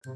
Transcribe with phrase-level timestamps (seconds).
[0.00, 0.08] 小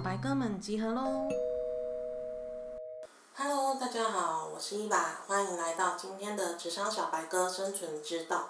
[0.00, 1.28] 白哥们集合喽
[3.36, 8.48] ！Hello，大家好，我是伊娃，欢迎来到今天的职场小白哥生存之道。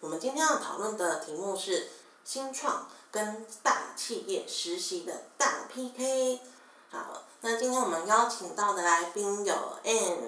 [0.00, 1.86] 我们今天要讨论的题目是
[2.24, 6.40] 新创跟大企业实习的大 PK。
[6.90, 9.54] 好，那今天我们邀请到的来宾有
[9.84, 10.18] Anne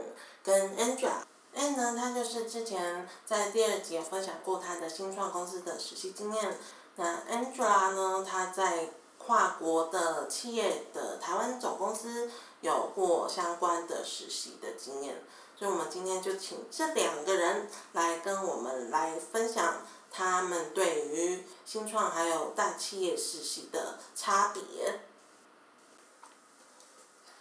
[0.43, 1.25] 跟 Angela。
[1.55, 6.57] Anne 呢，她就是之前在第二集有分享过她的新创公司的实习经验。
[6.97, 15.23] 那 Angela 呢，她在跨国的企业的台湾总公司有过相关的实习的经验，
[15.59, 25.01] 所以我们今天就请这两个人来跟我们来分享他们对于新创还有大企业实习的差别。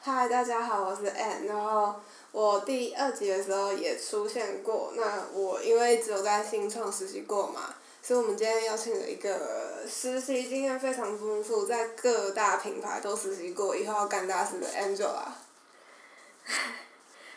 [0.03, 1.93] 嗨，大家好，我是 Ann，然后
[2.31, 7.75] 我第二集的时候也出现过，那我因为只有在新创实习过嘛。
[8.01, 15.21] 所以我们今天邀请了一个实习经验非常丰富，在各大品牌都实习过，以后要干大事的 Angela。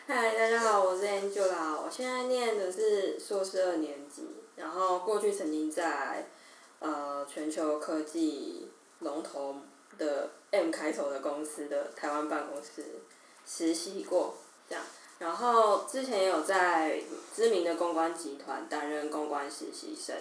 [0.07, 6.27] 嗨，大家好，我是 Angela，我现在念的是硕士二年级，然后过去曾经在
[6.79, 9.55] 呃全球科技龙头
[9.99, 13.01] 的 M 开头的公司的台湾办公室
[13.45, 14.35] 实习过，
[14.69, 14.83] 这样，
[15.19, 17.01] 然后之前有在
[17.35, 20.15] 知名的公关集团担任公关实习生。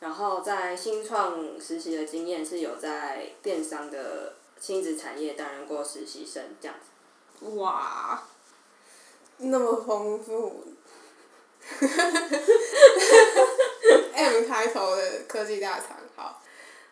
[0.00, 6.76] 然后在新创实习的经验是有在电商的亲子产业担任过实习生这样。
[7.56, 8.22] 哇，
[9.38, 10.64] 那么丰富。
[14.12, 16.42] M 开头的科技大厂，好。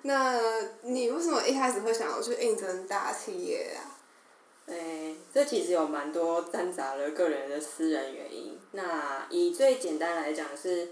[0.03, 0.41] 那
[0.83, 3.98] 你为什么一开始会想要去应征大企业啊？
[4.67, 8.58] 诶，这其实有蛮多掺杂了个人的私人原因。
[8.73, 10.91] 那以最简单来讲是。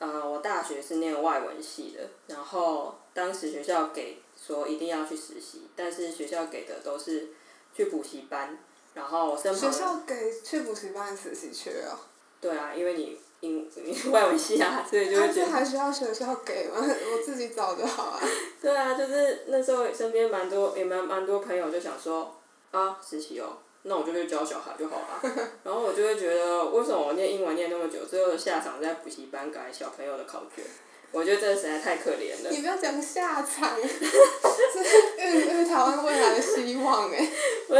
[0.00, 7.28] 呃，我大学是念外文系的，然后当时学校给说一定要去实习，但是学校给的都是
[7.72, 8.58] 去补习班，
[8.92, 9.72] 然后身旁。
[9.72, 11.98] 学校给去补习班实习去了。
[12.40, 13.68] 对啊，因为你英
[14.10, 15.50] 外文系啊， 所以就会觉得。
[15.50, 16.76] 还需要学校给吗？
[16.82, 18.20] 我自己找就好啊。
[18.60, 22.34] 对啊，就是那时候身边蛮多也蛮蛮多朋友就想说
[22.70, 23.58] 啊实习哦。
[23.86, 25.20] 那我就去教小孩就好了，
[25.62, 30.64] 然后我就会觉得，为什么我念英文念那么久，最后的下场在补习班改小朋友的考卷？
[31.12, 32.50] 我觉得这实在太可怜了。
[32.50, 37.28] 你不要讲下场，是孕育台湾未来的希望哎。
[37.68, 37.78] 我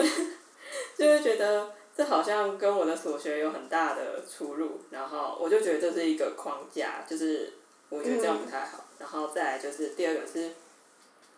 [0.96, 7.52] 就会觉得这好像跟我的所学有很大的出入，然后我就觉得这是一个框架，就是
[7.88, 8.84] 我觉得这样不太好。
[8.98, 10.50] 然后再来就是第二个是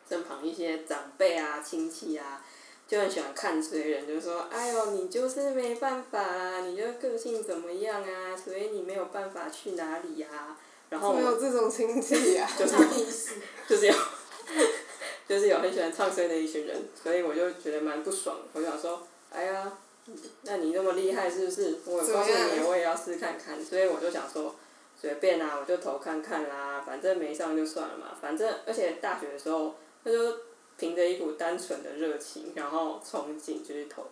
[0.08, 2.44] 身旁一些长辈啊、亲戚啊。
[2.88, 10.28] 就很喜欢看衰人，就说：“哎呦，你就是没办法啊，你就个性怎么样啊，所以你没有办法去哪里呀。”
[10.88, 12.76] 然后没有这种亲戚呀， 就是
[13.68, 13.94] 就是有，
[15.28, 18.36] 就是有很喜欢唱衰的一群人，所以我就觉得蛮不爽。
[18.52, 19.72] 我想说：“哎呀，
[20.42, 21.78] 那你那么厉害是不是？
[21.84, 24.54] 我告诉你，我也要试看看。”所以我就想说，
[25.00, 28.16] 随便啊，我就投看看啦，反正没上就算了嘛。
[28.20, 29.74] 反正而且大学的时候，
[30.04, 30.18] 他就。
[30.78, 34.06] 凭着一股单纯的热情，然后憧憬就去投，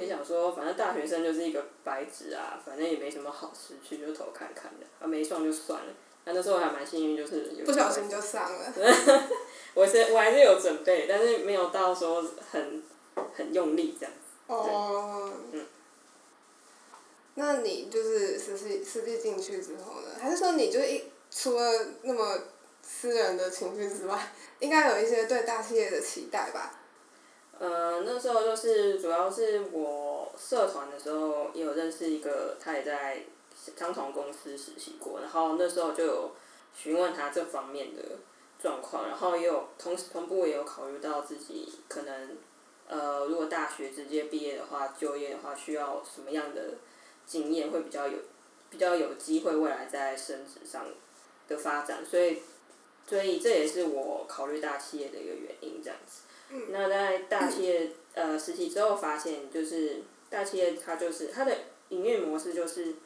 [0.00, 5.92] 也想说反正大学生就是一个白纸啊，反正也没什么好失去，就投看看的，啊没上就算了。
[6.24, 8.72] 那那时候还蛮幸运，就是不小心就上了。
[9.74, 12.82] 我是我还是有准备，但是没有到说很
[13.34, 14.25] 很用力这样子。
[14.46, 15.30] 哦。
[15.52, 15.66] 嗯。
[17.34, 20.08] 那你就是实际实际进去之后呢？
[20.20, 22.38] 还是说你就一除了那么？
[22.88, 26.78] 私人的情绪之外， 应该有一些对大企业的期待吧。
[27.58, 33.24] 呃，那时候就是主要是我社团的时候，也有认识一个，他也在
[33.76, 36.30] 相同公司实习过，然后那时候就有
[36.72, 38.02] 询问他这方面的
[38.62, 42.36] 状况，然后也有同时同步也有考虑到自己可能，
[42.88, 46.74] 呃，如果大学直接毕业的话，就业的话需要什么样的
[47.26, 48.18] 经验会比较有，
[48.70, 50.86] 比较有机会未来在升职上
[51.48, 52.38] 的发展，所以。
[53.08, 56.22] 所以这也是我考虑大企业的一个原因，这样子。
[56.70, 61.56] 那在大企业呃实习之后，发现就是大企业它就是它的
[61.90, 62.96] 营运模式就是，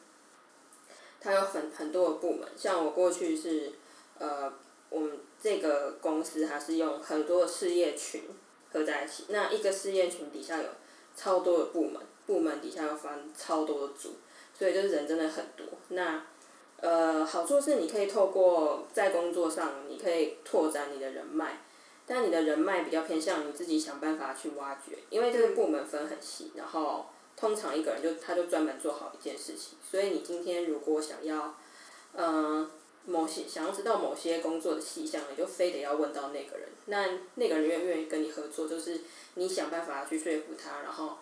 [1.19, 2.49] 它有很很多的部门。
[2.57, 3.73] 像我过去是
[4.17, 4.51] 呃
[4.89, 8.23] 我们这个公司，它是用很多事业群
[8.71, 9.25] 合在一起。
[9.29, 10.69] 那一个试验群底下有
[11.15, 14.15] 超多的部门，部门底下又分超多的组，
[14.57, 15.65] 所以就是人真的很多。
[15.89, 16.23] 那
[16.77, 21.61] 呃，好处是你可以透过在工作上，你可以拓展你的人脉，
[22.07, 27.05] 但你的人脉比较偏向你自己想办法去挖掘，因为这个部门分很细，然后
[27.37, 31.55] 通常一个人就他就专门做好一件事情，所以你今天如果想要，
[32.15, 32.67] 嗯、
[33.05, 36.67] 某些想要知道某些工作的细项，你就非得要问到那个人。
[36.91, 38.99] 那那个人愿不愿意跟你合作，就是
[39.35, 41.17] 你想办法去说服他，然后，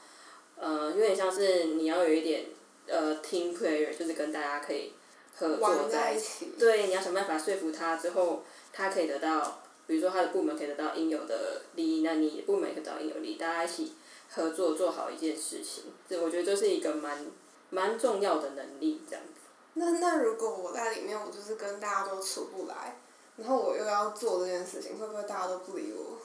[0.57, 2.47] 呃，有点像是你要有一点
[2.87, 4.93] 呃 team player，就是跟大家可以
[5.37, 6.53] 合作在一起。
[6.57, 8.43] 对，你要想办法说服他之后，
[8.73, 13.93] 他可以得到，比如说他的部门可以得到应有的利益，那你的部门也可以得到应有利益，大家一起
[14.29, 15.83] 合作做好一件事情。
[16.09, 17.27] 这我觉得这是一个蛮
[17.69, 19.41] 蛮重要的能力，这样子。
[19.75, 22.99] 那那如果我在里面，我就是跟大家都处不来，
[23.39, 26.17] 然后我又要做这件事情，会不会大家都不理我？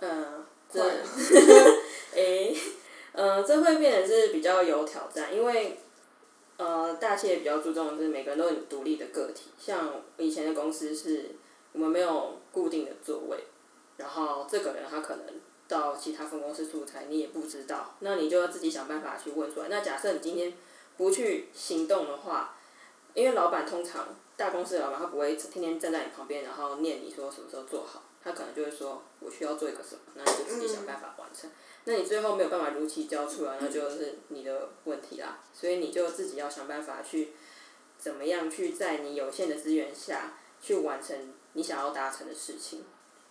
[0.00, 0.90] 嗯，这会，
[2.14, 2.56] 诶，
[3.12, 5.78] 嗯，这会变得是比较有挑战，因为，
[6.56, 11.30] 呃，大企业比较注重就是每个人都有独立的个体，像以前的公司是，
[11.72, 13.38] 我们没有固定的座位，
[13.96, 15.24] 然后这个人他可能
[15.68, 19.68] 到其他分公司出差，你也不知道，那你就要自己想办法去问出来。
[19.68, 20.52] 那假设你今天
[20.96, 22.56] 不去行动的话，
[23.14, 24.08] 因为老板通常
[24.38, 31.50] 大公司的老板他不会天天站在你旁边，然后念你说什么时候做好，他可能就会说我需要做一个什么，那你就自己想办法完成。
[31.84, 35.40] 那你最后没有办法如期交出来，那就是你的问题啦。
[35.52, 37.32] 所以你就自己要想办法去
[37.98, 42.84] 怎么样去在你有限的资源下去完成你想要达成的事情，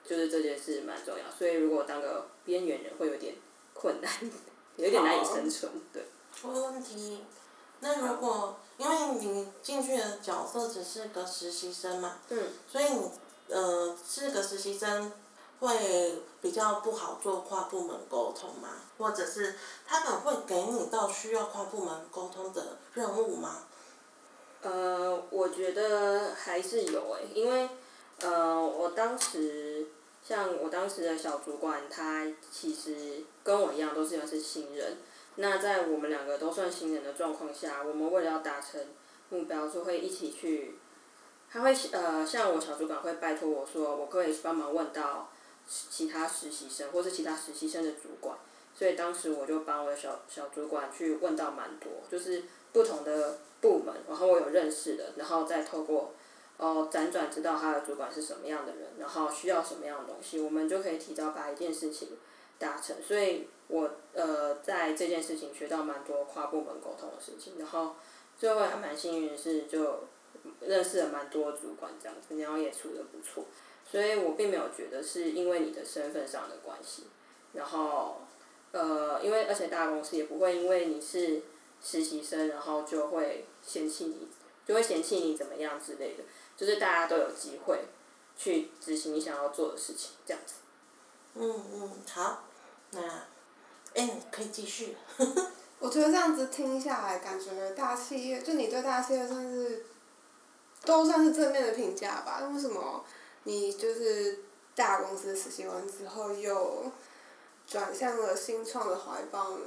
[0.04, 1.32] 就是这件事蛮重要。
[1.32, 3.36] 所以如果当个边缘人会有点
[3.74, 4.12] 困难，
[4.76, 6.04] 有点难以生存，对。
[6.44, 7.24] 我问题，
[7.80, 12.40] 那如果因为你进去的角色只是个实习生嘛，嗯。
[12.72, 13.12] 所以你
[13.50, 15.12] 呃是个实习生，
[15.60, 18.70] 会比较不好做跨部门沟通嘛？
[18.98, 23.64] 或者是他们会给你到需要跨部门沟通的任务吗？
[24.62, 27.70] 呃，我觉得还是有诶、因为
[28.20, 29.88] 呃，我当时
[30.28, 34.98] 像我当时的小主管，他其实跟我一样都是有是新人。
[35.38, 38.82] 那在我们两个都算新人的状况下，我们为了要达成
[39.30, 40.76] 目标，就会一起去。
[41.50, 45.30] 他会呃，像我小主管会拜托我说，我可以帮忙问到
[45.66, 48.38] 其他实习生，或是其他实习生的主管。
[48.76, 52.44] 所以当时我就帮我的小小主管去问到蛮多，就是
[52.74, 56.14] 不同的部门，然后我有认识的，然后再透过
[56.58, 62.10] 哦辗转知道他的主管是什么样的人，然后需要什么样的东西，我们就可以提早把一件事情
[62.60, 62.96] 达成。
[63.02, 67.96] 所以我呃在这件事情学到蛮多跨部门沟通的事情，然后
[68.38, 70.04] 最后还蛮幸运的是就
[70.62, 73.46] 认识了蛮多主管这样子，然后也处的不错，
[73.90, 77.08] 所以我并没有觉得是因为你的身份上的关系，
[77.54, 78.22] 然后
[78.72, 81.42] 呃因为而且大公司也不会因为你是
[81.82, 84.28] 实习生，然后就会嫌弃你，
[84.66, 86.24] 就会嫌弃你怎么样之类的，
[86.56, 87.80] 就是大家都有机会
[88.38, 90.56] 去执行你想要做的事情，这样子。
[91.40, 92.44] 嗯嗯，好，
[92.92, 93.02] 那，
[93.94, 94.98] 哎，你可以继续。
[95.80, 99.86] 我觉得这样子听下来，感觉大企业就你对大企业算是，
[100.84, 102.40] 都算是正面的评价吧。
[102.42, 103.06] 那为什么
[103.44, 104.40] 你就是
[104.76, 106.92] 大公司实习完之后又
[107.68, 109.66] 转向了新创的怀抱呢？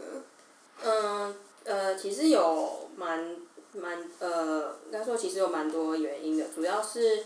[0.82, 3.36] 嗯，呃，其实有蛮
[3.72, 7.24] 蛮呃，应该说其实有蛮多原因的，主要是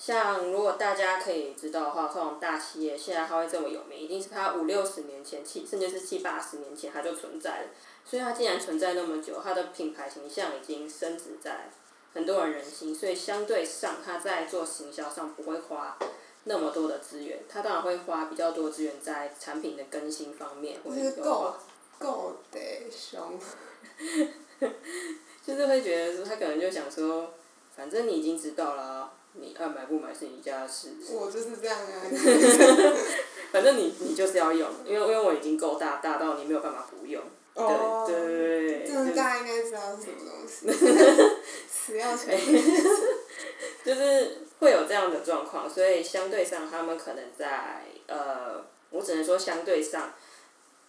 [0.00, 7.66] 像如果大家可以知道的话，这种大企业现在它会这么有名，一定是它五六十年前七甚至是七八十年前它就存在了，
[8.02, 11.68] 所以它既然存在那么久，它的品牌形象已经深植在
[12.14, 15.98] 很多人人心，所以相对上它在做行销上不会花
[16.44, 21.54] 那么多的资源，它当然会花比较多资源在产品的更新方面，或者够
[21.98, 23.38] 够得凶。
[25.44, 27.34] 就是会觉得说，他可能就想说，
[27.76, 32.02] 反正你已经知道了、你爱买不买是你家的事，我就是这样啊。
[33.52, 37.22] 反正你你就是要用，因为因为我已经够大，大到你没有办法不用。
[37.54, 38.04] 哦。
[38.06, 40.66] 对对对对这么，大家应该知道是什么东西。
[41.70, 42.38] 死要钱。
[43.84, 50.12] 就是会有这样的状况，所以相对上他们可能在呃，我只能说相对上，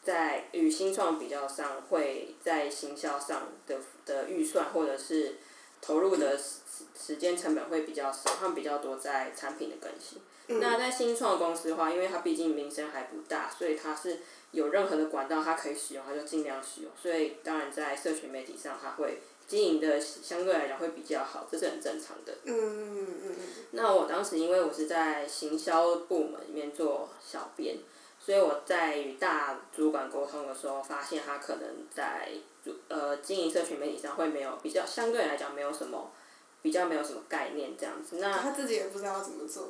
[0.04, 5.38] 在与新创比较上，会在行销上的的预算或者是
[5.82, 6.60] 投入的时
[6.98, 10.22] 时间成本会比较少，他们比较多在产品的更新。
[10.60, 14.20] 那在新创公司的话，因为它毕竟名声还不大，所以它是
[14.52, 16.92] 有任何的管道它可以使用，它就尽量使用。
[17.02, 22.34] 所以当然在社群媒体上，它会经营的相对来讲会比较好，这是很正常的。
[22.44, 23.36] 嗯嗯嗯
[23.72, 27.78] 那我当时因为我是在行销部门里面做小编，
[28.20, 32.51] 所以我在与大主管沟通的时候，发现他可能在主
[33.12, 36.12] 呃经营社群媒体上会没有比较相对来讲没有什么
[36.62, 38.18] 比较没有什么概念这样子。
[38.18, 38.22] 嗯。
[38.22, 39.70] 那他自己也不知道怎么做。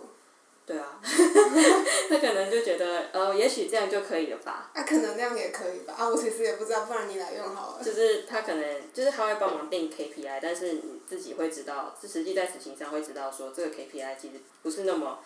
[0.64, 4.70] 对啊， 他可能就觉得呃，也许这样就可以了吧。
[4.74, 5.94] 啊，可能那样也可以吧。
[5.98, 7.84] 啊，我其实也不知道，不然你来用好了。
[7.84, 15.20] 就是他可能就是他会帮忙定 KPI，但是你自己会知道，实际在执行上会知道说这个 KPI 其实不是那么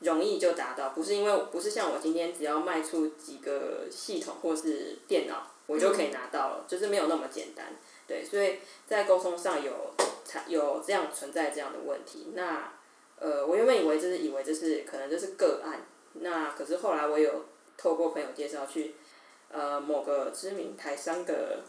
[0.00, 7.66] 容易就达到，不是因为不是像我今天只要卖出几个系统或是电脑，我就可以拿到了，就是没有那么简单。
[8.06, 9.94] 对，所以在沟通上有
[10.24, 12.32] 才有这样存在这样的问题。
[12.34, 12.72] 那
[13.20, 15.80] 呃，我原本以为就是以为这是可能就是个案，
[16.14, 17.44] 那可是后来我有
[17.76, 18.94] 透过朋友介绍去
[19.50, 21.64] 呃某个知名台商的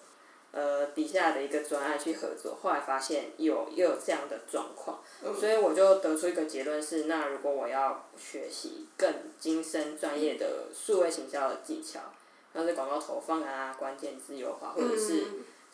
[0.52, 5.02] 呃底下的一个专案去合作，后来发现有又有这样的状况，
[5.38, 12.00] 所以我就得出一个结论是，那如果我要学习更精深专业的数位行销的技巧，
[12.54, 15.26] 像是广告投放啊、关键字优化或者是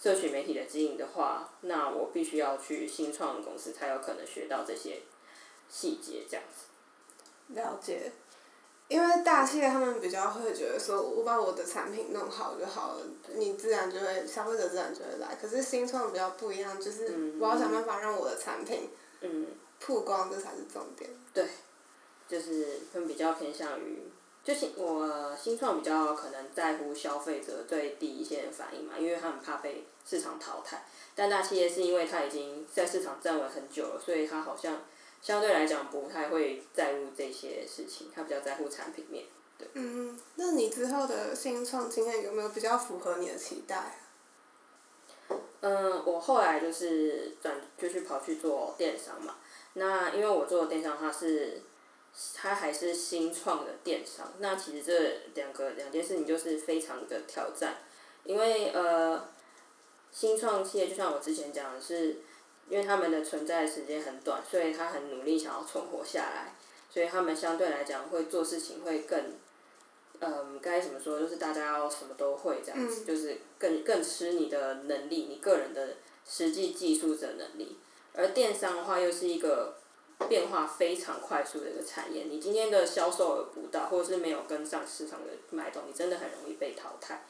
[0.01, 5.01] 社群媒体的经营的话，那我必须要去新创公司才有可能学到这些。
[5.67, 7.55] 细节这样子。
[7.59, 8.11] 了解，
[8.87, 15.35] 因为大企业他们比较会觉得说，我把我的产品弄好就好了，你自然就会消费者自然就会来。
[15.41, 18.91] 可是新创比较不一样，就是我要想办法让我的产品
[19.79, 21.09] 曝光，这才是重点。
[21.33, 21.47] 对，
[22.27, 24.03] 就是他们比较偏向于，
[24.45, 30.85] 就新我新创比较可能在乎消费者对第一线反应嘛，因为他很怕被市场淘汰。
[31.13, 34.81] 但大企业是因为它已经在市场站稳很久了，所以它好像。
[35.21, 39.25] 相对来讲，不太会在乎这些事情，他比较在乎产品面，
[39.57, 39.67] 对。
[39.73, 43.97] 嗯，那你之后的新创经验有没有比较符合你的期待？
[45.61, 49.37] 嗯，我后来就是转，就去跑去做电商嘛。
[49.73, 51.59] 那因为我做的电商，它是，
[52.33, 54.33] 它还是新创的电商。
[54.39, 57.77] 那其实这两个两件事情就是非常的挑战，
[58.23, 59.27] 因为呃，
[60.11, 62.17] 新创企业就像我之前讲的是。
[62.67, 66.55] 因为他们的存在时间很短，所以他很努力想要存活下来，
[66.89, 69.33] 所以他们相对来讲会做事情会更，
[70.19, 71.19] 嗯，该怎么说？
[71.19, 77.77] 就是大家要什么都会这样子，就是更更吃你的能力，你个人的实际技术的能力。
[78.13, 79.75] 而电商的话，又是一个
[80.27, 87.25] 变化非常快速的一个产业，你今天的销售额不到，或者是没有跟上市场的脉动，你真的很容易被淘汰。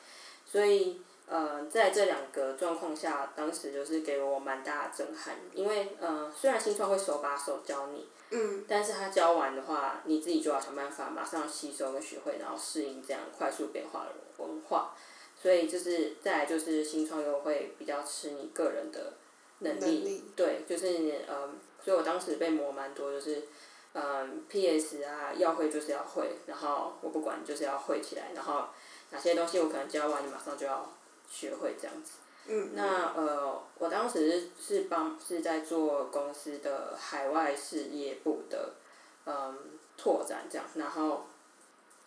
[0.46, 1.02] 所以。
[1.28, 14.94] 呃，在这两个状况下，当时就是给我蛮大的震撼，因为呃，虽然新创会手把手教你，嗯，但是他教完的话，你自己就要想办法马上吸收跟学会，然后适应这样快速变化的文化，
[15.36, 19.14] 所以就是再来就是新创又会比较吃你个人的
[19.62, 21.50] 能力，对，就是呃，
[21.86, 23.44] 所以我当时被磨蛮多，就是
[23.94, 25.04] 嗯，P.S.
[25.04, 28.66] 啊，要会就是要会，然后我不管就是要会起来，然后
[29.12, 30.92] 哪些东西我可能教完，你马上就要。
[31.28, 32.12] 学会这样子，
[32.48, 38.74] 嗯那呃，我当时是帮是在做公司的海外事业部的，
[39.26, 39.58] 嗯，
[39.98, 41.26] 拓展这样，然后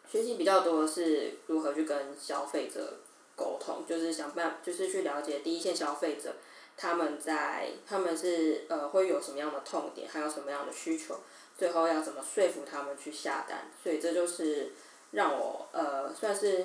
[0.09, 3.01] 学习比较多是如何去跟消费者
[3.37, 6.37] 沟通，就是想办就是去了解第一线消费者
[6.79, 11.21] 他们在他们是呃会有什么样的痛点，还有什么样的需求，
[11.59, 14.73] 最后要怎么说服他们去下单，所以这就是
[15.11, 16.65] 让我呃算是。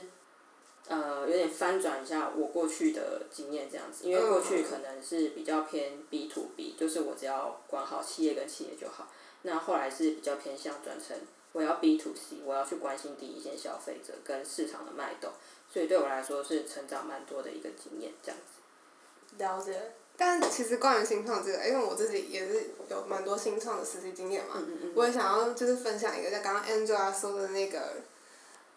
[0.86, 9.08] 呃，有点翻转一下我过去的经验这样子，因为过去可能是比较偏 B to B，就是我只要管好企业跟企业就好。
[9.43, 11.17] 那后来是比较偏向转成
[11.53, 15.32] 我要 B to C，我要去关心第一线消费者跟市场的脉动，
[15.72, 19.41] 所以对我来说是成长蛮多的一个经验这样子。
[19.41, 24.62] 了解，但其实关于新创这个，因为我自己也是有蛮多新创的实习经验嘛，
[24.96, 27.82] 我也想要就是分享一个，在刚刚 Angela 说的那个。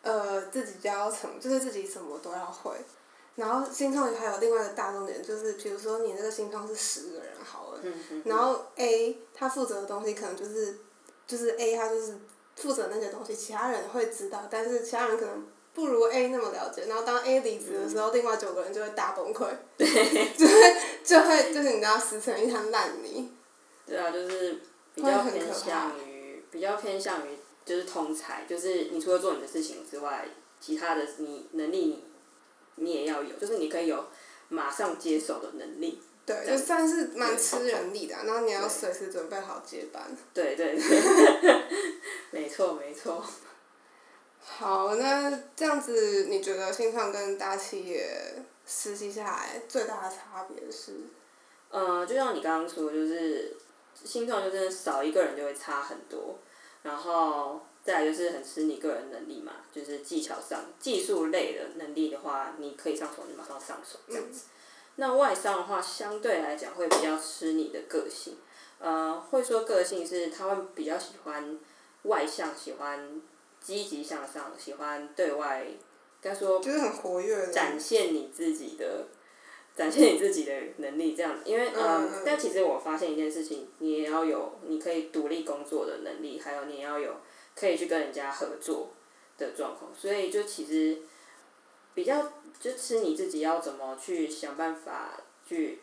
[0.03, 2.77] 呃，自己就要成，就是自己什么都要会。
[3.35, 7.81] 然后新创还有另外一个大重点，就是比如说你那个新创是十个人好了，
[8.25, 10.79] 然后 A 他负责的东西可能就是，
[11.27, 12.15] 就是 A 他就是
[12.55, 15.45] 负责那些东西，其他人会知道，但是其他人可能
[15.77, 16.87] 不如 A 那么了解。
[16.87, 19.47] 然后当 A 离职的时候，另外九个人就会大崩溃，
[19.79, 23.31] 就会就会就是你知道死成一滩烂泥。
[23.87, 24.59] 对啊，就是
[24.97, 27.37] 比较偏向于比较偏向于。
[27.67, 30.25] 就是通才，就是你除了做你的事情之外，
[30.61, 32.05] 其他的你能力你，
[32.77, 34.07] 你也要有，就是你可以有
[34.49, 36.01] 马上接手的能力。
[36.25, 40.17] 对，就算是蛮吃人力的，然后你要随时准备好接班。
[40.33, 41.63] 对对 对，
[42.31, 43.21] 没错没错。
[44.49, 48.35] 好，那这样子，你觉得新创跟大企业
[48.65, 50.93] 实习下来最大的差别是？
[51.69, 53.55] 呃，就像你刚刚说，就是
[54.03, 56.39] 新创就真的少一个人就会差很多。
[56.83, 64.45] 然后再来就是很吃你个人能力嘛，就是技巧上、技术类的能力的话，你可以上手就马上上手这样子。
[64.95, 68.39] 那外商的话，相对来讲会比较吃你的个性，
[68.79, 71.59] 呃，会说个性是他们比较喜欢
[72.05, 73.21] 外向，喜欢
[73.67, 75.67] 积极向上，喜欢对外，
[76.23, 77.53] 该说就是很活跃的。
[77.53, 79.09] 展现你自己的，
[79.75, 87.17] 展现你自己的能力，这样，因为嗯嗯嗯，但其实我发现一件事情，你也要有你可以独立工作的能力，还有你要有
[87.57, 88.91] 可以去跟人家合作
[89.37, 90.99] 的状况，所以就其实
[91.93, 95.81] 比较就是你自己要怎么去想办法去，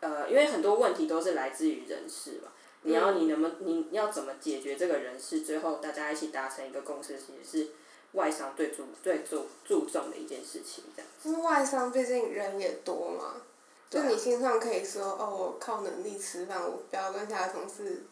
[0.00, 2.52] 呃，因为很多问题都是来自于人事嘛。
[2.86, 7.70] 你要你能不能你要怎么解决这个人事，最后大家一起达成一个共识，其实是
[8.12, 11.10] 外商最注最注注重的一件事情，这样。
[11.24, 13.42] 因为外商毕竟人也多嘛，
[13.90, 18.04] 就你心上可以说哦，我靠能力吃饭，我不要跟其他同事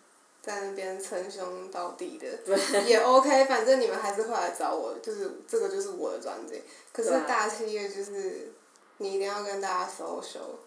[0.42, 2.26] 在那边称兄道弟的，
[2.84, 6.60] 也 OK，反正你们还是会来找我，就是这个就是我的专辑。
[6.92, 8.52] 可是大企业就是
[8.98, 10.58] 你一定要跟大家 social，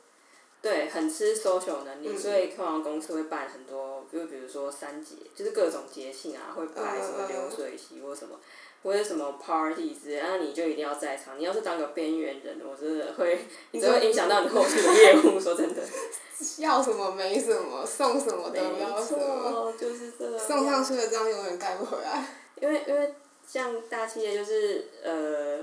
[0.61, 2.17] 对，很吃 social 能力，嗯。
[2.17, 8.39] 所以通常公司会办很多，就比如说三节，就是各种节庆啊，会摆什么流水席或什么，
[8.83, 11.37] 或者什么 party 之类，那你就一定要在场。
[11.37, 13.39] 你要是当个边缘人，我真的会，
[13.71, 15.39] 你只会影响到你后续的业务。
[15.39, 15.81] 说真的，
[16.59, 20.39] 要什么没什么，送什么得不没到什么，错，就是这样。
[20.39, 22.25] 送上去的章永远盖不回来。
[22.61, 23.13] 因为因为
[23.45, 25.57] 像大企业就是呃，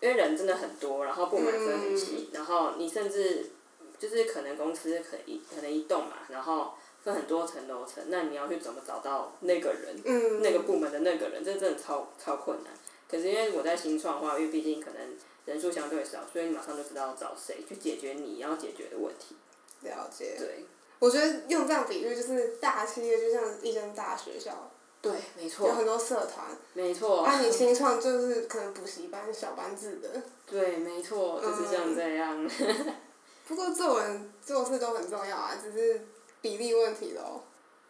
[0.00, 3.50] 因为人真的很多，然后部门分很细，然后你甚至
[3.98, 10.40] 就是可能公司可一可能一栋嘛，然后分很多层楼层，那你要去怎么找到那个人，嗯。
[10.42, 12.72] 那个部门的那个人，这真的超超困难。
[13.06, 19.36] 可是因为我在新创的话，因为毕竟可能人数相对少，所以你马上就知道找谁去解决你要解决的问题。
[19.82, 20.34] 了解。
[20.38, 20.64] 对，
[20.98, 24.70] 我觉得用这样比喻，就是大企业就像一间大学校，
[25.02, 26.46] 对，没错有，很多社团。
[26.72, 27.22] 没错。
[27.22, 30.08] 啊，你新创就是可能补习班、小班制的。
[30.46, 32.48] 对，没错，就是像这样。
[33.46, 36.00] 不过做人做事都很重要啊，只是
[36.44, 37.42] 比例问题咯。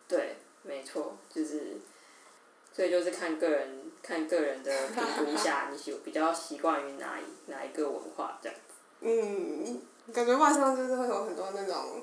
[0.07, 1.77] 对，没错，就是，
[2.73, 8.57] 所以就是看个人看个人的评估下，你喜比较习惯于哪一哪一个文化这样。
[9.01, 9.83] 嗯，
[10.13, 12.01] 感觉外商就是会有很多那种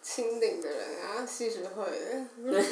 [0.00, 2.62] 清领的人啊，系学会的，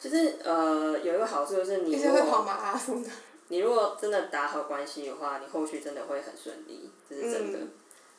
[0.00, 3.08] 就是呃，有一个好处就是你如一些会跑果马拉松的。
[3.46, 7.58] 你如果真的打好关系的话，你后续真的会很顺利，这是真的。
[7.60, 7.70] 嗯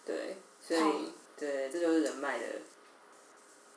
[0.04, 2.46] 对，所以对，这就是人脉的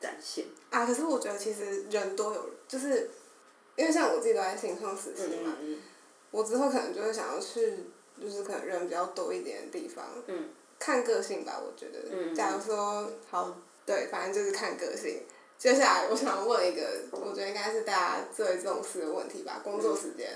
[0.04, 0.44] 展现。
[0.70, 3.10] 啊，可是我觉得其实人都有，就是
[3.76, 5.78] 因为像我自己都在新创实嗯习嘛，嗯
[6.30, 7.72] 我之后可能就会想要去，
[8.20, 10.04] 就是可能人比较多一点的地方。
[10.26, 12.00] 嗯看个性吧，我觉得。
[12.10, 15.22] 嗯假如说好，对，反正就是看个性。
[15.56, 20.28] 接下来我想问一个，我觉得应该是大家最重视的问题吧，工作时间。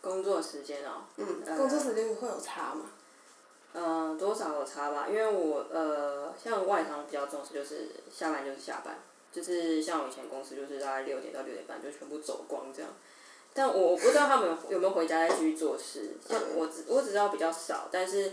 [0.00, 2.90] 工作时间哦、嗯，呃工作时间会有差吗？
[3.74, 8.98] 嗯、多少有差吧，因为我呃，像外行比较重视就是下班就是下班，
[9.30, 12.90] 就是像我以前公司就是大概六点到六点半就全部走光这样。
[13.54, 18.32] 但我我不知道他们有有没有回家再继续做事，像我只我只知道比较少，但是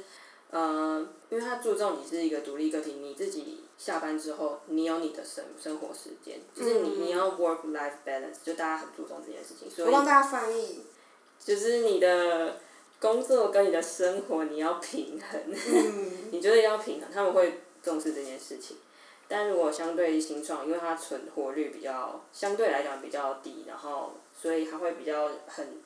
[0.52, 10.82] 呃，因为他注重你是一个独立个体，你自己下班之后你有你的生生活时间，就是你、嗯你要 work life balance，就大家很注重这件事情，所以我帮大家翻译。
[11.38, 12.58] 就是你的
[13.06, 15.39] 工作跟你的生活你要平衡。
[15.48, 18.78] 嗯， 你觉得要平衡，他们会重视这件事情。
[19.28, 25.80] 但如果相对新创，因为它存活率比较相对来讲比较低，然后所以它会比较很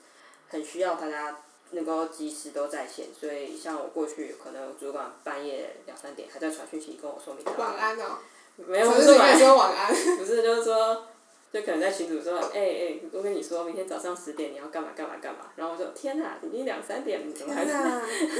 [0.47, 1.37] 很需要大家
[1.71, 3.07] 能够及时都在线。
[3.13, 8.17] 所以像我过去可能主管半夜两三点还在传讯息跟我说明晚安哦。
[8.55, 9.93] 没有 说晚安。
[10.17, 11.05] 不是就是说。
[11.51, 17.73] 就可能在群组说，哎、哎、我跟你说，明天早上十点你要干嘛干嘛干嘛，然后我说天哪，已经两三点，你怎么还在！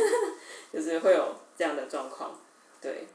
[0.72, 2.40] 就是会有这样的状况，
[2.80, 3.08] 对。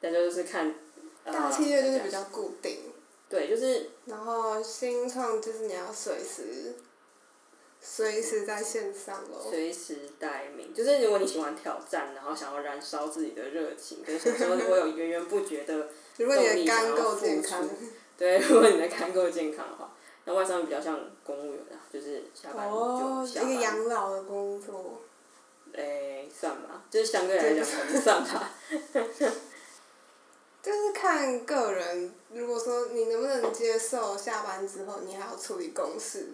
[0.00, 0.74] 但就是看，
[1.22, 2.92] 呃，大企业就是比较固定，
[3.28, 6.74] 对，就是然后新创就是你要随时，
[7.80, 9.46] 随时在线上咯。
[9.48, 10.74] 随时待命。
[10.74, 17.68] 就是如果你喜欢挑战，然后想要燃烧自己的热情，跟想说我有源源不绝的， 如果你的肝够健康。
[18.16, 19.90] 对，如果你的看够健康的话，
[20.24, 23.50] 那外商比较像公务员啊，就是下班哦，就下班。
[23.50, 25.00] 一个养老的工作。
[25.74, 28.50] 诶、算吧，就是相对来讲 可能算吧。
[30.62, 36.28] 就是看个人，如果说你能不能接受下班之后你还要处理公事，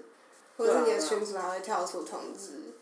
[0.57, 2.75] 或者是你的群主还会跳出通知。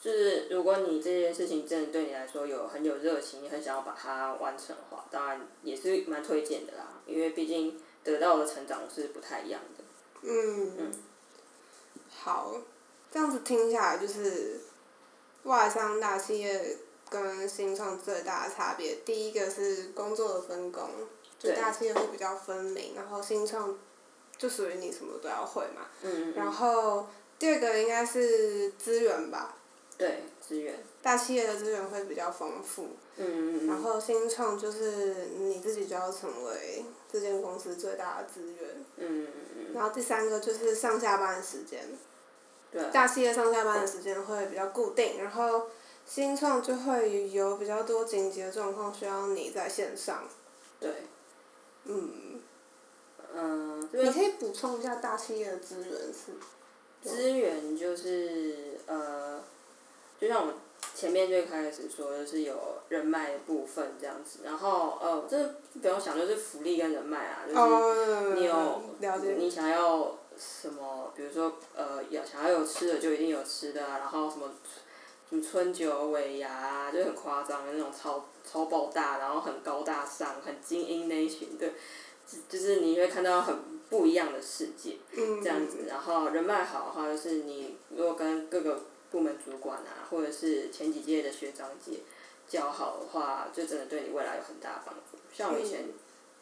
[0.00, 6.88] 就是如果你这件事情真的对你来说有很有热情，你很想要把它完成的话，当然也是蛮推荐的啦。
[7.06, 9.84] 因为毕竟得到的成长是不太一样的。
[10.22, 10.72] 嗯。
[10.78, 10.92] 嗯
[12.14, 12.54] 好，
[13.10, 14.60] 这样子听下来就是，
[15.44, 16.76] 外商大企业
[17.08, 20.88] 跟新创最大的差别，第一个是工作的分工，
[21.56, 23.76] 大企业会比较分明，然后新创
[24.36, 25.86] 就属于你什么都要会嘛。
[26.02, 29.56] 嗯然后第二个应该是资源吧，
[30.02, 32.88] 对资源，大企业的资源会比较丰富。
[33.16, 38.84] 嗯嗯嗯，然后新创就是你自己就要成为这间公司最大的资源。
[38.96, 41.80] 嗯嗯嗯，然后第三个就是上下班的时间，
[42.72, 45.68] 对啊，大企业上下班的时间会比较固定，然后
[46.04, 50.24] 新创就会有比较多紧急的状况需要你在线上。
[50.80, 50.90] 对，
[51.84, 52.40] 嗯，
[53.32, 56.32] 嗯，这你可以补充一下大企业的资源是？
[57.02, 59.11] 资源就是呃，就
[60.32, 60.54] 像我们
[60.94, 62.54] 前面最开始说，就是有
[62.88, 65.36] 人脉的部分这样子，然后呃，这
[65.80, 68.82] 不用想，就是福利跟人脉啊，就是哦，你有。
[69.36, 74.48] 你想要什么，比如说呃，要想要有吃的就一定有吃的啊，然后什么
[75.28, 81.68] 什么春酒尾牙啊，就很夸张的那种超超爆大，然后很高大上、很精英那一群的，
[82.26, 83.56] 就就是你会看到很
[83.90, 84.96] 不一样的世界。
[85.16, 85.42] 嗯。
[85.42, 88.80] 这样子，然后人脉好的话，就是你如果跟各个
[89.12, 92.00] 部门主管啊，或者是前几届的学长姐
[92.48, 95.18] 交好的话，就真的对你未来有很大的帮助。
[95.32, 95.84] 像我以前，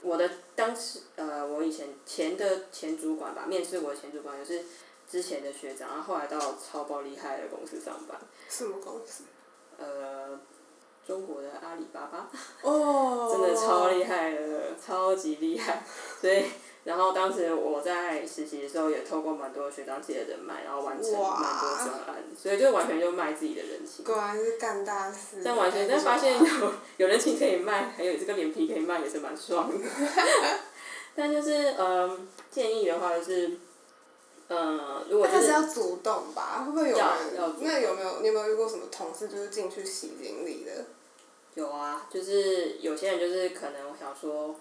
[0.00, 4.64] 我的当时呃，我以前前的前主管吧，面试我的前主管也是
[5.10, 9.24] 之前的学长，然后后来到超爆厉害的公司上班，什么公司？
[9.76, 10.38] 呃，
[11.06, 12.30] 中国的阿里巴巴。
[12.62, 13.28] 哦。
[13.32, 15.82] 真的超厉害的，超级厉害。
[16.20, 16.44] 所以，
[16.84, 24.04] 然后当时我在实习的时候，也透过蛮多学长姐的人脉，然后完成蛮多专案，所以就完全就卖自己的人情。
[24.04, 25.42] 果然是干大事。
[25.44, 29.84] 但完全，但发现有 有人情可以卖，还有这个脸皮可以卖，也是蛮爽的。
[31.14, 33.58] 但就是嗯，建议的话就是，
[34.48, 36.64] 嗯，如果就但是是要主动吧？
[36.64, 40.86] 会不会有人要那有没有你有没有遇过什么同事就是进去洗经历的？
[41.54, 44.54] 有啊，就是有些人就是可能我想说，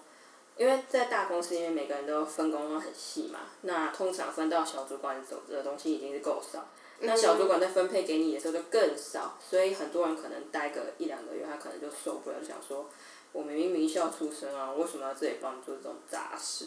[0.56, 12.90] 因为在大公司因为每个人都分工很细嘛，那通常分到小主管走的东西已经是够少，那小主管再分配给你的时候就更少，所以很多人可能待个一两个月，他可能就受不了，就想说，
[13.32, 16.66] 我明明名校出身啊，为什么要自己帮你做这种杂事？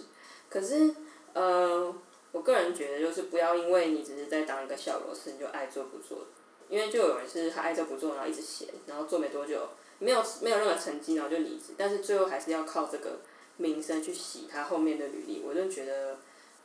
[0.50, 0.96] 可是，
[1.34, 1.94] 呃，
[2.32, 6.26] 我个人觉得就是不要因为你只是在当一个小螺丝，你就爱做不做，
[6.68, 9.60] 因为就有人是他爱做不做，然后一直闲，然后做没多久。
[10.00, 13.20] 没有没有任何成绩，然后就离职，但是最后还是要靠这个
[13.58, 16.18] 名声去洗他后面的履历，我就觉得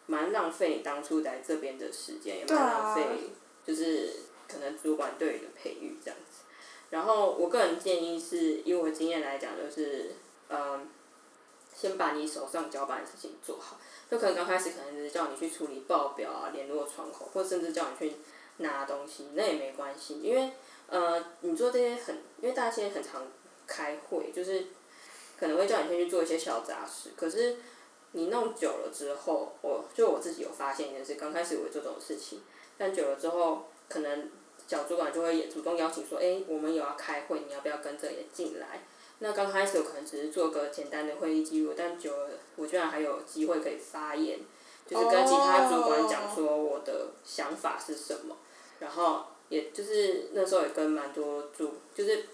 [0.07, 3.03] 蛮浪费你当初来这边的时间，也蛮浪费，
[3.64, 4.11] 就是
[4.46, 6.44] 可能主管对你的培育这样子。
[6.90, 10.12] 然后我个人建议是，以我的经验来讲，就是
[10.48, 10.88] 嗯，
[11.74, 13.79] 先把你手上脚板的事情做好，
[14.11, 18.16] 就可能刚开始可能只是叫你去处理报表啊、联络窗口，或甚至叫你去
[18.59, 20.53] 拿东西，那也没关系，因为。
[20.90, 23.27] 呃，你做这些很，因为大家现在很常
[23.66, 24.68] 开会，就是
[25.38, 27.11] 可能会叫你先去做一些小杂事。
[27.16, 27.57] 可是
[28.12, 32.42] 你弄久了之后，我就我自己有发现一件事，刚开始我会做这种事情，
[32.77, 34.31] 但久了之后，可能
[34.66, 38.83] 小主管就会也主动邀请说，哎，我们有要开会，你要不要跟着也进来？
[39.20, 44.40] 那刚开始我可能只是做个简单的会议记录，但久了，我居然还有机会可以发言，
[44.87, 48.37] 就是跟其他主管讲说我的想法是什么，
[48.81, 49.24] 然后。
[49.51, 52.27] 也就是那时候也跟蛮多主，就是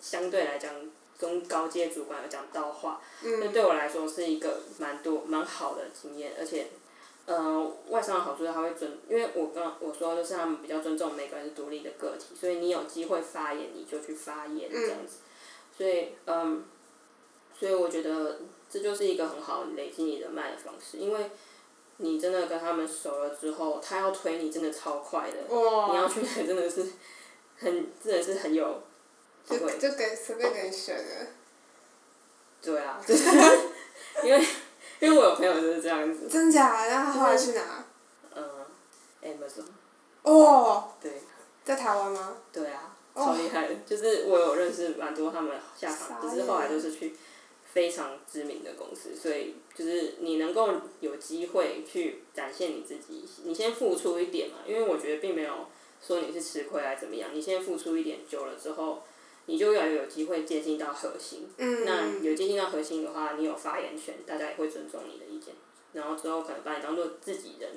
[0.00, 0.74] 相对来讲
[1.18, 6.68] 中高阶主管有讲到话，那对我来说是一个蛮多蛮好的经验，而且，
[7.26, 15.18] 呃，外商的好处是他会尊，因为我刚我说就是他们比较尊重每个人是独立的个体，所以你有机会发言你就去发言这样子，
[15.76, 16.64] 所以嗯，
[17.58, 21.30] 所以我觉得这就是一个很好累积你人脉的方式，因为。
[21.98, 26.86] 你真的跟他们熟了之后，他要推你真的超快的，你要去 真的是，
[27.56, 28.82] 很真的是很有，
[29.46, 31.26] 就就给随便给你选的。
[32.62, 33.24] 对啊，就是
[34.24, 34.46] 因为
[35.00, 36.28] 因为我有朋友就是这样子。
[36.28, 36.86] 真假？
[36.88, 37.84] 那他后来去哪？
[38.34, 38.44] 嗯
[39.22, 39.64] ，Amazon。
[40.22, 40.90] 哦。
[41.00, 41.12] 对。
[41.64, 42.36] 在台湾吗？
[42.52, 47.16] 对啊，超厉害的，就是我有认识蛮多他们下场，只是后来都是去。
[47.72, 55.66] 非常知名的公司，所以就是你能够有机会去展现你自己，你先付出一点嘛，因为我觉得并没有
[56.00, 59.02] 说你是吃亏还是怎么样，你先付出一点，久了之后，
[59.46, 61.48] 你就越来越有机会接近到核心。
[61.56, 61.84] 嗯。
[61.84, 65.54] 那有接近到核心的话，你有发言权，大家也会尊重你的意见，
[65.92, 67.70] 然后之后可能把你当做自己人。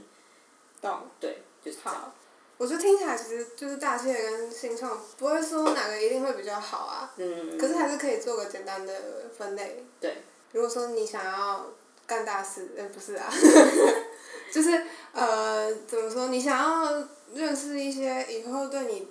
[0.81, 1.07] 懂。
[1.19, 2.13] 对，就是这样。
[2.57, 7.13] 我觉得听起来其实就是大企业跟新创，不会说哪个一定会比较好啊。
[7.17, 7.57] 嗯。
[7.57, 9.85] 可是还是可以做个简单的分类。
[9.99, 10.17] 对。
[10.51, 11.65] 如果说你想要
[12.07, 13.31] 干大事，呃，不是啊，
[14.51, 16.27] 就是呃，怎么说？
[16.27, 19.07] 你想要认识一些以后对你，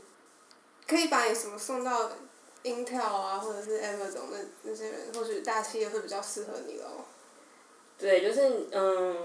[0.87, 2.11] 可以把你什么送到
[2.65, 7.05] Intel 啊，或者是 Amazon 那那些人，或许大企业会比较适合你咯。
[7.97, 9.17] 对，就是嗯，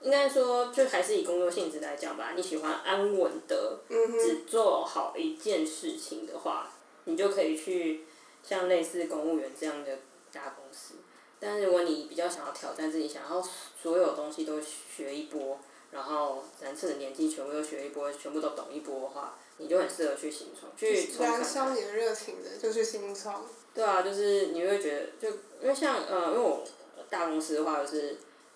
[0.00, 2.32] 应该说，就还是以工作性质来讲吧。
[2.36, 6.70] 你喜欢安稳的，嗯，只做好一件事情的话，
[7.04, 8.06] 你就可以去
[8.42, 9.98] 像类似公务员这样的
[10.32, 10.94] 大公司。
[11.40, 13.42] 但是如果你比较想要挑战自己，想要
[13.80, 15.58] 所有东西都学一波，
[15.90, 21.40] 然后咱趁着年纪全部都学一波，全部都懂一波的话，你就很适合去新创，去冲看看。
[21.40, 23.44] 燃烧你的热情的，就去新创。
[23.74, 25.28] 对啊，就是你会觉得，就
[25.60, 26.64] 因为像呃，因为我
[27.10, 28.10] 大公司的话，就是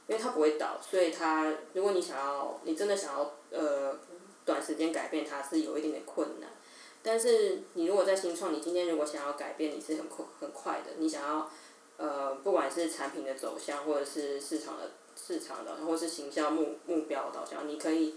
[0.06, 3.98] 因为它不会倒，所以它如果你想要，你真的想要呃
[4.44, 6.50] 短时间改变它是有一点点困难。
[7.02, 10.92] 但是你如果在新创，你今天如果想要改变，你是很快很快的。
[10.98, 11.50] 你想要
[11.96, 18.14] 呃，不管是产品的走向，或者是市场的市场导向，或是行销目目标导向，你可以。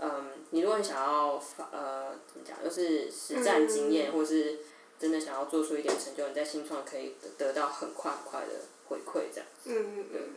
[0.00, 4.58] 嗯，你如果你想要发呃怎么讲，就是实战经验，嗯或是
[4.98, 8.52] 真的想要做出一点成就，你在新创可以得得到很快很快的
[8.88, 9.46] 回馈，这样。
[9.64, 10.34] 嗯嗯嗯，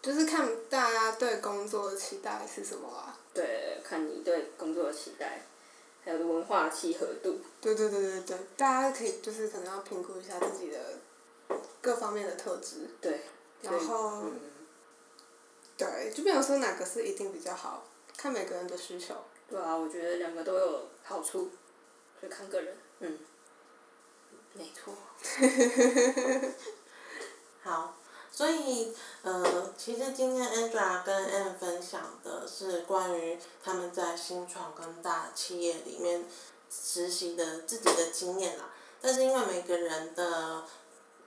[0.00, 3.18] 就是看大家对工作的期待是什么啊？
[3.32, 5.42] 对，看你对工作的期待，
[6.04, 7.38] 还有文化契合度。
[7.60, 10.78] 对对对对对，大家可以就是可能要评估一下自己的
[11.80, 13.20] 各方面的特质，对。
[13.62, 14.40] 然后嗯，
[15.78, 17.82] 对，就没有说哪个是一定比较好，
[18.16, 19.14] 看每个人的需求。
[19.48, 21.50] 对啊，我觉得两个都有好处，
[22.18, 22.76] 所以看个人。
[23.00, 23.18] 嗯。
[24.56, 24.94] 没错。
[27.60, 27.96] 好，
[28.30, 36.24] 所以呃，其实今天 Angela 跟 Anne 分享的是关于他们在新创跟大企业里面
[36.70, 38.70] 实习的自己的经验啦。
[39.00, 40.62] 但是因为每个人的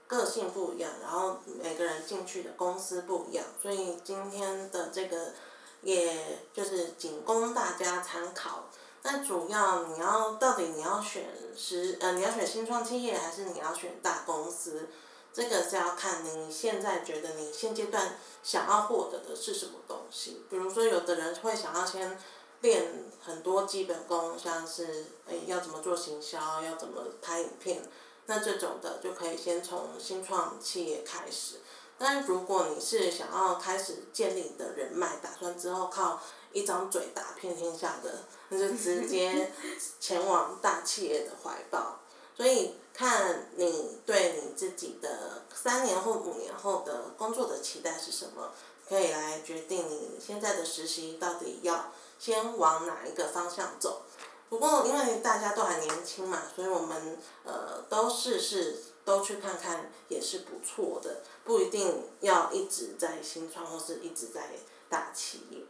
[0.06, 5.34] 个性不一样，然后每个人进去的公司不一样，所以今天的这个
[5.82, 8.64] 也就是仅供大家参考。
[9.02, 11.24] 那主要你要到底你要选
[11.56, 14.88] 实呃你要选新创企业还是你要选大公司？
[15.32, 20.42] 这个是要看你现在觉得你现阶段想要获得的是什么东西。
[20.50, 22.18] 比如说，有的人会想要先
[22.60, 27.88] 练很多基本功，像是诶要怎么做行销，要怎么拍影片，
[28.26, 31.60] 那这种的就可以先从新创企业开始。
[31.98, 36.20] 但如果你是想要开始建立的人脉，打算之后靠
[36.52, 39.52] 一张嘴打遍天下的，那就直接
[39.98, 41.98] 前往大企业的怀抱。
[42.36, 48.52] 所以看你对你自己的三年后、五年后的工作的期待是什么，
[48.88, 54.02] 可以来决定你现在的实习到底要先往哪一个方向走。
[54.48, 64.50] 不过因为大家都还年轻嘛，所以我们呃都试试，都去看看也是不错的，不一定要一直在新创或是一直在
[64.90, 65.64] 大企业。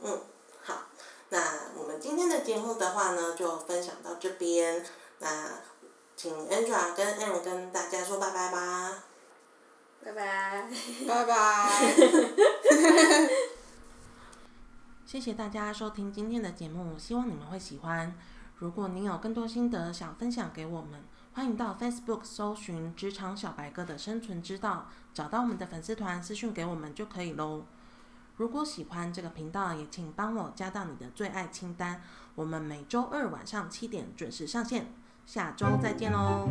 [0.00, 0.20] 嗯，
[0.62, 0.82] 好，
[1.30, 1.38] 那
[1.78, 4.84] 我们今天的节目的话呢，就分享到这边。
[5.20, 5.48] 那
[6.14, 9.02] 请 Angela 跟 Anne 跟大家说拜拜吧。
[10.04, 10.70] 拜拜。
[11.08, 11.70] 拜拜。
[15.06, 18.14] 谢谢大家收听今天的节目，希望你们会喜欢。
[18.56, 21.02] 如果您有更多心得想分享给我们，
[21.34, 27.64] 欢迎到 Facebook 搜寻“职场小白哥”的生存之道，找到我们的粉丝团私讯给我们就可以喽。
[28.36, 32.00] 如果喜欢这个频道，也请帮我加到你的最爱清单。
[32.36, 34.86] 我们每周二晚上七点准时上线，
[35.26, 36.48] 下周再见喽。